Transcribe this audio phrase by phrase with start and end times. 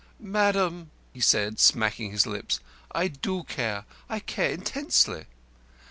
[0.33, 2.59] "Madam," he said, smacking his lips,
[2.91, 3.85] "I do care.
[4.09, 5.25] I care intensely.